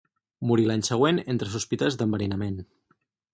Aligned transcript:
Morí 0.51 0.63
l'any 0.69 0.83
següent 0.87 1.21
entre 1.35 1.51
sospites 1.57 1.99
d'enverinament. 2.01 2.59